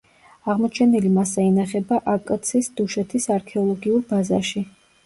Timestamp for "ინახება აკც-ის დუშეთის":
1.51-3.31